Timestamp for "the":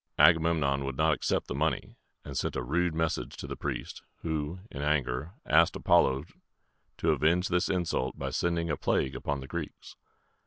1.45-1.53, 3.45-3.55, 9.41-9.47